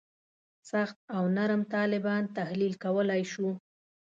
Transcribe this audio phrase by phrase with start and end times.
[0.71, 3.47] سخت او نرم طالبان تحلیل کولای شو.